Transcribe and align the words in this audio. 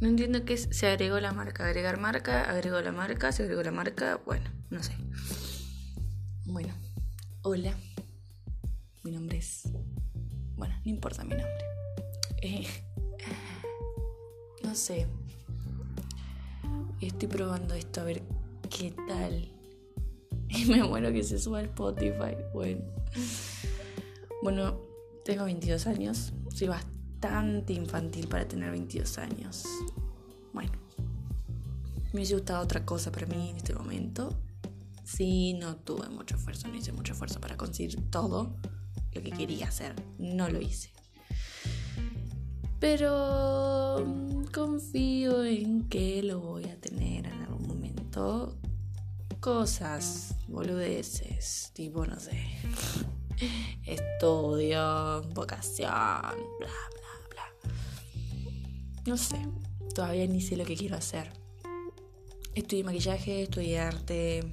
No 0.00 0.08
entiendo 0.08 0.44
qué 0.44 0.54
es. 0.54 0.68
Se 0.70 0.86
agregó 0.86 1.18
la 1.20 1.32
marca. 1.32 1.66
Agregar 1.66 1.98
marca, 1.98 2.48
agregó 2.48 2.80
la 2.80 2.92
marca, 2.92 3.32
se 3.32 3.42
agregó 3.42 3.62
la 3.62 3.72
marca. 3.72 4.20
Bueno, 4.24 4.48
no 4.70 4.82
sé. 4.82 4.92
Bueno, 6.44 6.72
hola. 7.42 7.74
Mi 9.02 9.10
nombre 9.10 9.38
es. 9.38 9.62
Bueno, 10.56 10.74
no 10.84 10.90
importa 10.90 11.24
mi 11.24 11.30
nombre. 11.30 11.64
Eh, 12.42 12.66
no 14.62 14.74
sé. 14.74 15.06
Estoy 17.00 17.28
probando 17.28 17.74
esto 17.74 18.00
a 18.00 18.04
ver 18.04 18.22
qué 18.70 18.94
tal. 19.08 19.52
Y 20.50 20.64
me 20.64 20.82
muero 20.82 21.12
que 21.12 21.22
se 21.22 21.38
suba 21.38 21.58
a 21.58 21.62
Spotify. 21.62 22.34
Bueno. 22.54 22.82
Bueno, 24.42 24.80
tengo 25.22 25.44
22 25.44 25.86
años. 25.86 26.32
Soy 26.54 26.68
bastante 26.68 26.97
infantil 27.68 28.28
para 28.28 28.46
tener 28.46 28.70
22 28.70 29.18
años. 29.18 29.64
Bueno. 30.52 30.72
Me 32.12 32.20
hubiese 32.20 32.34
gustado 32.34 32.62
otra 32.62 32.86
cosa 32.86 33.12
para 33.12 33.26
mí 33.26 33.50
en 33.50 33.56
este 33.56 33.74
momento. 33.74 34.34
Sí, 35.04 35.54
no 35.54 35.76
tuve 35.76 36.08
mucho 36.08 36.36
esfuerzo, 36.36 36.68
no 36.68 36.76
hice 36.76 36.92
mucho 36.92 37.12
esfuerzo 37.12 37.40
para 37.40 37.56
conseguir 37.56 38.10
todo 38.10 38.56
lo 39.12 39.22
que 39.22 39.30
quería 39.30 39.68
hacer. 39.68 39.94
No 40.18 40.48
lo 40.48 40.60
hice. 40.60 40.90
Pero 42.80 44.04
mm, 44.06 44.44
confío 44.54 45.44
en 45.44 45.88
que 45.88 46.22
lo 46.22 46.40
voy 46.40 46.64
a 46.64 46.80
tener 46.80 47.26
en 47.26 47.42
algún 47.42 47.66
momento. 47.66 48.56
Cosas, 49.40 50.34
boludeces, 50.48 51.70
tipo, 51.74 52.06
no 52.06 52.18
sé, 52.18 52.42
estudio, 53.86 55.22
vocación, 55.34 55.90
bla, 55.90 56.68
bla. 56.90 56.97
No 59.08 59.16
sé, 59.16 59.38
todavía 59.94 60.26
ni 60.26 60.42
sé 60.42 60.54
lo 60.58 60.66
que 60.66 60.76
quiero 60.76 60.94
hacer. 60.94 61.32
Estudié 62.54 62.84
maquillaje, 62.84 63.44
estudié 63.44 63.80
arte, 63.80 64.44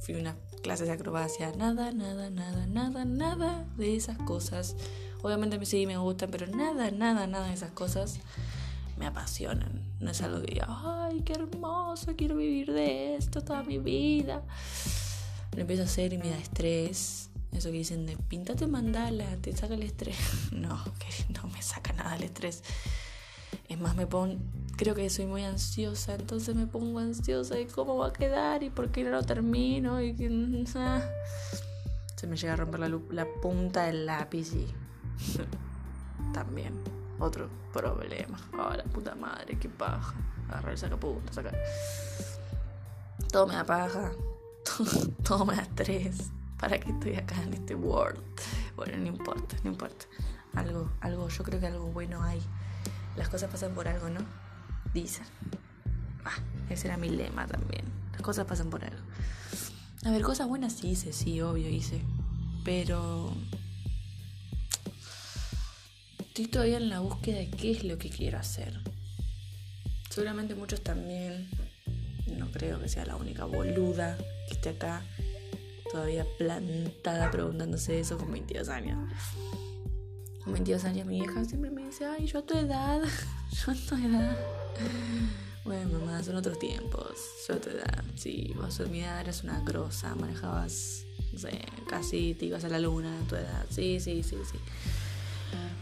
fui 0.00 0.16
a 0.16 0.18
unas 0.18 0.34
clases 0.64 0.88
de 0.88 0.94
acrobacia, 0.94 1.52
nada, 1.56 1.92
nada, 1.92 2.28
nada, 2.28 2.66
nada, 2.66 3.04
nada 3.04 3.68
de 3.76 3.94
esas 3.94 4.18
cosas. 4.18 4.74
Obviamente 5.22 5.64
sí 5.64 5.86
me 5.86 5.96
gustan, 5.96 6.32
pero 6.32 6.48
nada, 6.48 6.90
nada, 6.90 7.28
nada 7.28 7.46
de 7.46 7.54
esas 7.54 7.70
cosas 7.70 8.18
me 8.98 9.06
apasionan. 9.06 9.80
No 10.00 10.10
es 10.10 10.20
algo 10.22 10.40
que 10.40 10.54
diga, 10.54 10.66
ay, 10.68 11.22
qué 11.22 11.34
hermoso, 11.34 12.16
quiero 12.16 12.34
vivir 12.34 12.72
de 12.72 13.14
esto 13.14 13.42
toda 13.42 13.62
mi 13.62 13.78
vida. 13.78 14.42
Lo 15.54 15.60
empiezo 15.60 15.82
a 15.82 15.86
hacer 15.86 16.12
y 16.14 16.18
me 16.18 16.30
da 16.30 16.36
estrés. 16.36 17.30
Eso 17.52 17.70
que 17.70 17.78
dicen 17.78 18.06
de 18.06 18.16
píntate 18.16 18.66
mandala, 18.66 19.36
te 19.40 19.56
saca 19.56 19.74
el 19.74 19.84
estrés. 19.84 20.16
No, 20.50 20.82
que 20.98 21.32
no 21.32 21.46
me 21.46 21.62
saca 21.62 21.92
nada 21.92 22.16
el 22.16 22.24
estrés. 22.24 22.64
Es 23.70 23.80
más, 23.80 23.94
me 23.94 24.04
pongo, 24.04 24.36
creo 24.76 24.96
que 24.96 25.08
soy 25.10 25.26
muy 25.26 25.44
ansiosa, 25.44 26.16
entonces 26.16 26.56
me 26.56 26.66
pongo 26.66 26.98
ansiosa 26.98 27.54
de 27.54 27.68
cómo 27.68 27.98
va 27.98 28.08
a 28.08 28.12
quedar 28.12 28.64
y 28.64 28.68
por 28.68 28.90
qué 28.90 29.04
no 29.04 29.10
lo 29.10 29.22
termino 29.22 30.02
y 30.02 30.16
que... 30.16 30.66
Ah. 30.74 31.00
Se 32.16 32.26
me 32.26 32.36
llega 32.36 32.54
a 32.54 32.56
romper 32.56 32.80
la, 32.80 33.00
la 33.10 33.26
punta 33.40 33.84
del 33.84 34.06
lápiz 34.06 34.52
y 34.54 34.66
también 36.34 36.74
otro 37.20 37.48
problema. 37.72 38.40
Oh, 38.54 38.74
la 38.74 38.82
puta 38.82 39.14
madre, 39.14 39.56
qué 39.56 39.68
paja. 39.68 40.16
Agarrar 40.48 40.72
el 40.72 40.78
sacapunta, 40.78 41.32
sacar. 41.32 41.56
Todo 43.30 43.46
me 43.46 43.54
da 43.54 43.64
paja. 43.64 44.10
Todo, 45.22 45.46
me 45.46 45.54
da 45.54 45.62
estrés. 45.62 46.32
¿Para 46.58 46.80
qué 46.80 46.90
estoy 46.90 47.14
acá 47.14 47.40
en 47.44 47.54
este 47.54 47.76
world? 47.76 48.20
Bueno, 48.74 48.98
no 48.98 49.06
importa, 49.06 49.54
no 49.62 49.70
importa. 49.70 50.06
Algo, 50.54 50.90
algo, 51.00 51.28
yo 51.28 51.44
creo 51.44 51.60
que 51.60 51.68
algo 51.68 51.86
bueno 51.86 52.20
hay. 52.20 52.42
Las 53.16 53.28
cosas 53.28 53.50
pasan 53.50 53.74
por 53.74 53.88
algo, 53.88 54.08
¿no? 54.08 54.20
Dicen. 54.94 55.26
Ah, 56.24 56.38
ese 56.68 56.88
era 56.88 56.96
mi 56.96 57.08
lema 57.08 57.46
también. 57.46 57.84
Las 58.12 58.22
cosas 58.22 58.46
pasan 58.46 58.70
por 58.70 58.84
algo. 58.84 59.00
A 60.04 60.10
ver, 60.10 60.22
cosas 60.22 60.48
buenas 60.48 60.72
sí 60.74 60.88
hice, 60.88 61.12
sí, 61.12 61.40
obvio 61.40 61.68
hice. 61.68 62.02
Pero 62.64 63.32
estoy 66.18 66.46
todavía 66.46 66.78
en 66.78 66.88
la 66.88 67.00
búsqueda 67.00 67.38
de 67.38 67.50
qué 67.50 67.72
es 67.72 67.84
lo 67.84 67.98
que 67.98 68.08
quiero 68.08 68.38
hacer. 68.38 68.80
Seguramente 70.08 70.54
muchos 70.54 70.82
también, 70.82 71.48
no 72.38 72.50
creo 72.50 72.80
que 72.80 72.88
sea 72.88 73.04
la 73.04 73.16
única 73.16 73.44
boluda 73.44 74.16
que 74.48 74.54
esté 74.54 74.70
acá 74.70 75.02
todavía 75.90 76.24
plantada 76.38 77.30
preguntándose 77.30 78.00
eso 78.00 78.16
con 78.16 78.30
22 78.32 78.68
años. 78.68 78.98
Con 80.50 80.54
22 80.56 80.84
años 80.84 81.06
mi 81.06 81.18
hija 81.18 81.44
siempre 81.44 81.70
me 81.70 81.86
dice, 81.86 82.06
ay, 82.06 82.26
yo 82.26 82.40
a 82.40 82.42
tu 82.42 82.58
edad, 82.58 83.00
yo 83.52 83.70
a 83.70 83.74
tu 83.76 83.94
edad. 83.94 84.36
Bueno, 85.64 86.00
mamá, 86.00 86.20
son 86.24 86.34
otros 86.34 86.58
tiempos. 86.58 87.12
Yo 87.46 87.54
a 87.54 87.60
tu 87.60 87.70
edad, 87.70 88.02
sí, 88.16 88.52
vos 88.56 88.80
a 88.80 88.86
mi 88.86 89.00
edad 89.00 89.20
eras 89.20 89.44
una 89.44 89.60
grosa, 89.60 90.12
manejabas, 90.16 91.04
no 91.32 91.38
sé, 91.38 91.60
casi 91.88 92.34
te 92.34 92.46
ibas 92.46 92.64
a 92.64 92.68
la 92.68 92.80
luna 92.80 93.16
a 93.16 93.28
tu 93.28 93.36
edad. 93.36 93.64
Sí, 93.70 94.00
sí, 94.00 94.24
sí, 94.24 94.38
sí. 94.50 94.58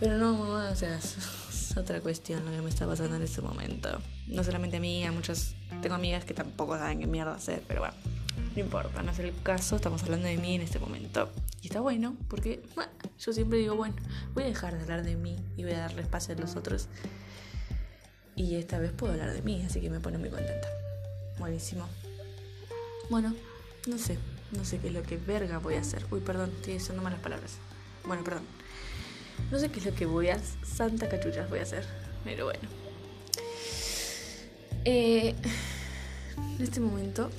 Pero 0.00 0.18
no, 0.18 0.34
mamá, 0.34 0.68
o 0.70 0.76
sea, 0.76 0.98
es, 0.98 1.74
otra 1.74 2.02
cuestión 2.02 2.44
lo 2.44 2.50
que 2.50 2.60
me 2.60 2.68
está 2.68 2.86
pasando 2.86 3.16
en 3.16 3.22
este 3.22 3.40
momento. 3.40 3.88
No 4.26 4.44
solamente 4.44 4.76
a 4.76 4.80
mí, 4.80 5.02
a 5.02 5.12
muchas. 5.12 5.54
Tengo 5.80 5.94
amigas 5.94 6.26
que 6.26 6.34
tampoco 6.34 6.76
saben 6.76 7.00
qué 7.00 7.06
mierda 7.06 7.34
hacer, 7.34 7.64
pero 7.66 7.80
bueno, 7.80 7.94
no 8.54 8.60
importa, 8.60 9.02
no 9.02 9.12
es 9.12 9.18
el 9.18 9.32
caso, 9.42 9.76
estamos 9.76 10.02
hablando 10.02 10.28
de 10.28 10.36
mí 10.36 10.56
en 10.56 10.60
este 10.60 10.78
momento. 10.78 11.30
Y 11.62 11.68
está 11.68 11.80
bueno, 11.80 12.14
porque 12.28 12.62
bueno, 12.74 12.92
yo 13.18 13.32
siempre 13.32 13.58
digo, 13.58 13.74
bueno, 13.74 13.96
voy 14.34 14.44
a 14.44 14.46
dejar 14.46 14.76
de 14.76 14.82
hablar 14.82 15.02
de 15.02 15.16
mí 15.16 15.36
y 15.56 15.64
voy 15.64 15.72
a 15.72 15.80
darle 15.80 16.02
espacio 16.02 16.34
a 16.34 16.38
los 16.38 16.56
otros. 16.56 16.88
Y 18.36 18.54
esta 18.54 18.78
vez 18.78 18.92
puedo 18.92 19.12
hablar 19.12 19.32
de 19.32 19.42
mí, 19.42 19.62
así 19.66 19.80
que 19.80 19.90
me 19.90 19.98
pone 19.98 20.18
muy 20.18 20.30
contenta. 20.30 20.68
Buenísimo. 21.38 21.88
Bueno, 23.10 23.34
no 23.88 23.98
sé, 23.98 24.18
no 24.52 24.64
sé 24.64 24.78
qué 24.78 24.88
es 24.88 24.92
lo 24.92 25.02
que 25.02 25.16
verga 25.16 25.58
voy 25.58 25.74
a 25.74 25.80
hacer. 25.80 26.04
Uy, 26.10 26.20
perdón, 26.20 26.50
estoy 26.56 26.74
diciendo 26.74 27.02
malas 27.02 27.20
palabras. 27.20 27.56
Bueno, 28.06 28.22
perdón. 28.22 28.44
No 29.50 29.58
sé 29.58 29.70
qué 29.70 29.80
es 29.80 29.86
lo 29.86 29.94
que 29.94 30.06
voy 30.06 30.28
a... 30.28 30.38
Santa 30.64 31.08
cachuchas 31.08 31.48
voy 31.50 31.58
a 31.58 31.62
hacer. 31.62 31.84
Pero 32.22 32.44
bueno. 32.44 32.68
Eh, 34.84 35.34
en 36.36 36.62
este 36.62 36.80
momento 36.80 37.30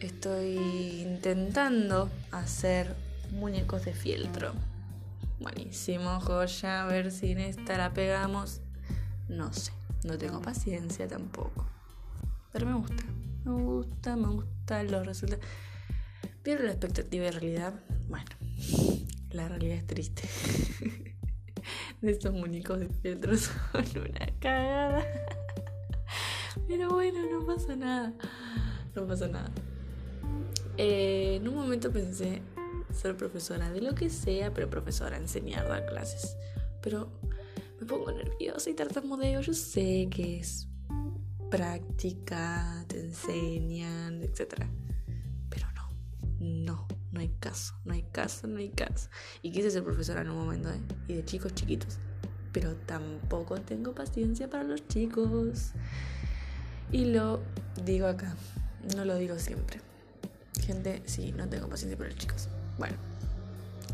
estoy 0.00 0.56
intentando 1.02 2.10
hacer 2.30 2.94
muñecos 3.30 3.84
de 3.84 3.92
fieltro. 3.92 4.54
Buenísimo, 5.40 6.20
joya. 6.20 6.84
A 6.84 6.86
ver 6.86 7.10
si 7.10 7.32
en 7.32 7.40
esta 7.40 7.76
la 7.76 7.92
pegamos. 7.92 8.60
No 9.28 9.52
sé. 9.52 9.72
No 10.04 10.18
tengo 10.18 10.40
paciencia 10.40 11.08
tampoco. 11.08 11.66
Pero 12.52 12.66
me 12.66 12.74
gusta. 12.74 13.04
Me 13.44 13.52
gusta, 13.52 14.16
me 14.16 14.28
gusta 14.28 14.82
los 14.84 15.06
resultados. 15.06 15.44
Pierdo 16.42 16.64
la 16.64 16.72
expectativa 16.72 17.24
de 17.24 17.32
realidad. 17.32 17.74
Bueno, 18.08 18.30
la 19.30 19.48
realidad 19.48 19.76
es 19.76 19.86
triste. 19.86 20.22
de 22.02 22.10
estos 22.10 22.32
muñecos 22.32 22.78
de 22.80 22.88
fieltro 22.88 23.36
son 23.36 23.52
una 23.96 24.26
cagada. 24.38 25.04
Pero 26.68 26.90
bueno, 26.90 27.18
no 27.30 27.46
pasa 27.46 27.74
nada. 27.74 28.12
No 28.94 29.06
pasa 29.06 29.26
nada. 29.28 29.50
Eh, 30.76 31.36
en 31.36 31.48
un 31.48 31.54
momento 31.54 31.90
pensé 31.90 32.42
ser 32.94 33.16
profesora 33.16 33.70
de 33.70 33.80
lo 33.80 33.94
que 33.94 34.10
sea, 34.10 34.52
pero 34.52 34.70
profesora, 34.70 35.16
enseñar, 35.16 35.68
dar 35.68 35.86
clases. 35.86 36.36
Pero 36.82 37.10
me 37.80 37.86
pongo 37.86 38.12
nerviosa 38.12 38.70
y 38.70 38.74
tartamudeo. 38.74 39.40
Yo 39.40 39.54
sé 39.54 40.08
que 40.10 40.40
es 40.40 40.68
práctica, 41.50 42.84
te 42.88 43.00
enseñan, 43.00 44.22
etc. 44.22 44.64
Pero 45.48 45.66
no, 45.72 45.88
no 46.40 46.86
no 47.14 47.20
hay 47.20 47.28
caso, 47.38 47.74
no 47.84 47.94
hay 47.94 48.02
caso, 48.02 48.48
no 48.48 48.58
hay 48.58 48.70
caso. 48.70 49.08
Y 49.40 49.52
quise 49.52 49.70
ser 49.70 49.84
profesora 49.84 50.22
en 50.22 50.30
un 50.30 50.36
momento, 50.36 50.68
¿eh? 50.68 50.80
Y 51.06 51.14
de 51.14 51.24
chicos 51.24 51.54
chiquitos. 51.54 51.98
Pero 52.52 52.74
tampoco 52.74 53.60
tengo 53.60 53.94
paciencia 53.94 54.50
para 54.50 54.64
los 54.64 54.86
chicos. 54.88 55.70
Y 56.90 57.06
lo 57.06 57.40
digo 57.84 58.08
acá, 58.08 58.34
no 58.96 59.04
lo 59.04 59.16
digo 59.16 59.38
siempre. 59.38 59.80
Gente, 60.60 61.02
sí, 61.06 61.32
no 61.32 61.48
tengo 61.48 61.68
paciencia 61.68 61.96
para 61.96 62.10
los 62.10 62.18
chicos. 62.18 62.48
Bueno, 62.78 62.96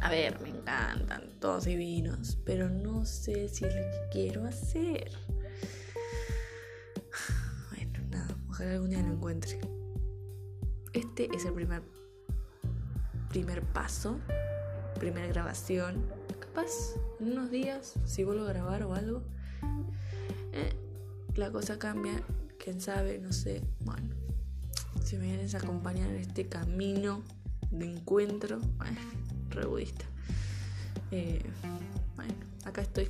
a 0.00 0.10
ver, 0.10 0.40
me 0.40 0.48
encantan, 0.48 1.38
todos 1.40 1.64
divinos, 1.64 2.38
pero 2.44 2.68
no 2.68 3.04
sé 3.04 3.48
si 3.48 3.64
es 3.64 3.74
lo 3.74 3.82
que 3.82 4.08
quiero 4.12 4.46
hacer. 4.46 5.10
Bueno, 7.70 8.00
nada, 8.10 8.36
ojalá 8.48 8.72
algún 8.72 8.90
día 8.90 9.02
lo 9.02 9.12
encuentre. 9.12 9.60
Este 10.92 11.28
es 11.34 11.44
el 11.44 11.52
primer 11.52 11.82
primer 13.30 13.62
paso, 13.62 14.18
primera 14.98 15.26
grabación. 15.28 16.04
Capaz 16.40 16.70
en 17.20 17.32
unos 17.32 17.50
días, 17.50 17.94
si 18.04 18.24
vuelvo 18.24 18.44
a 18.44 18.48
grabar 18.48 18.82
o 18.82 18.94
algo, 18.94 19.22
eh, 20.52 20.74
la 21.36 21.50
cosa 21.50 21.78
cambia. 21.78 22.22
Quién 22.58 22.80
sabe, 22.80 23.18
no 23.18 23.32
sé. 23.32 23.62
Bueno, 23.80 24.14
si 25.02 25.16
me 25.16 25.26
vienes 25.26 25.54
a 25.54 25.58
acompañar 25.58 26.10
en 26.10 26.16
este 26.16 26.48
camino 26.48 27.22
de 27.70 27.86
encuentro. 27.86 28.60
Re 29.50 29.66
budista. 29.66 30.04
Eh, 31.10 31.42
bueno, 32.16 32.34
acá 32.64 32.82
estoy. 32.82 33.08